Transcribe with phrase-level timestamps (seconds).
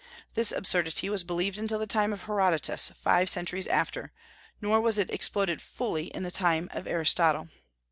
[0.33, 4.11] This absurdity was believed until the time of Herodotus, five centuries after;
[4.59, 7.49] nor was it exploded fully in the time of Aristotle.